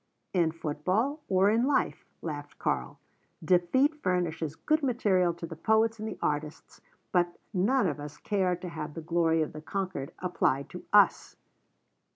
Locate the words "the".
5.45-5.55, 6.07-6.17, 8.95-9.01, 9.53-9.61